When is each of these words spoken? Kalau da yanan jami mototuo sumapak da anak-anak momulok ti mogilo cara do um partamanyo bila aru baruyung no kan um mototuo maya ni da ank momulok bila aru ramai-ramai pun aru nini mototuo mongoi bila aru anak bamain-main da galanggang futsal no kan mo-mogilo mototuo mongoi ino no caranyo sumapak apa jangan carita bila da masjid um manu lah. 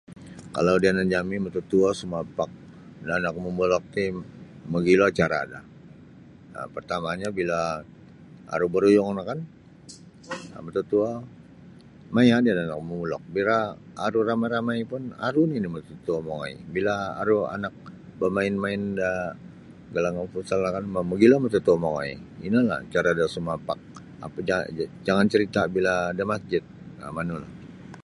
Kalau 0.55 0.75
da 0.81 0.85
yanan 0.89 1.09
jami 1.13 1.35
mototuo 1.45 1.89
sumapak 1.99 2.49
da 3.07 3.11
anak-anak 3.17 3.35
momulok 3.45 3.83
ti 3.93 4.03
mogilo 4.71 5.07
cara 5.17 5.39
do 5.51 5.59
um 6.59 6.67
partamanyo 6.75 7.27
bila 7.39 7.59
aru 8.53 8.65
baruyung 8.73 9.11
no 9.15 9.21
kan 9.29 9.39
um 10.55 10.61
mototuo 10.65 11.09
maya 12.15 12.35
ni 12.39 12.49
da 12.57 12.61
ank 12.63 12.73
momulok 12.89 13.23
bila 13.35 13.55
aru 14.05 14.19
ramai-ramai 14.29 14.79
pun 14.91 15.03
aru 15.27 15.41
nini 15.49 15.67
mototuo 15.75 16.17
mongoi 16.27 16.55
bila 16.75 16.95
aru 17.21 17.37
anak 17.55 17.73
bamain-main 18.19 18.81
da 18.99 19.09
galanggang 19.93 20.31
futsal 20.33 20.59
no 20.63 20.69
kan 20.75 20.85
mo-mogilo 20.93 21.35
mototuo 21.43 21.75
mongoi 21.83 22.13
ino 22.45 22.57
no 22.67 22.75
caranyo 22.93 23.25
sumapak 23.35 23.79
apa 24.25 24.37
jangan 25.05 25.25
carita 25.31 25.61
bila 25.75 25.93
da 26.17 26.23
masjid 26.31 26.63
um 27.03 27.11
manu 27.17 27.35
lah. 27.43 27.51